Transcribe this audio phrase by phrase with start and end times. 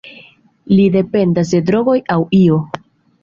[0.77, 2.57] Li dependas de drogoj aŭ io.